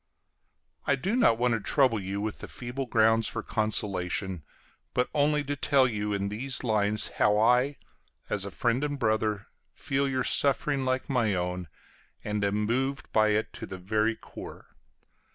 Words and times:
I 0.87 0.95
do 0.95 1.15
not 1.15 1.37
want 1.37 1.53
to 1.53 1.59
trouble 1.59 1.99
you 1.99 2.19
with 2.21 2.43
feeble 2.49 2.87
grounds 2.87 3.27
for 3.27 3.43
consolation, 3.43 4.41
but 4.95 5.11
only 5.13 5.43
to 5.43 5.55
tell 5.55 5.87
you 5.87 6.11
in 6.11 6.29
these 6.29 6.63
lines 6.63 7.09
how 7.17 7.37
I, 7.37 7.77
as 8.27 8.43
friend 8.45 8.83
and 8.83 8.97
brother, 8.97 9.45
feel 9.75 10.09
your 10.09 10.23
suffering 10.23 10.85
like 10.85 11.07
my 11.07 11.35
own, 11.35 11.67
and 12.23 12.43
am 12.43 12.63
moved 12.65 13.11
by 13.13 13.27
it 13.27 13.53
to 13.53 13.67
the 13.67 13.77
very 13.77 14.15
core. 14.15 14.75